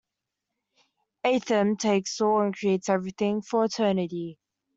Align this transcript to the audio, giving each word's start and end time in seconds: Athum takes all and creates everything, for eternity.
Athum 1.23 1.77
takes 1.77 2.19
all 2.21 2.41
and 2.41 2.57
creates 2.57 2.89
everything, 2.89 3.43
for 3.43 3.65
eternity. 3.65 4.39